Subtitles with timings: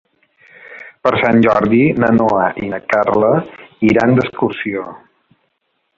[1.07, 3.31] Per Sant Jordi na Noa i na Carla
[3.93, 4.87] iran d'excursió.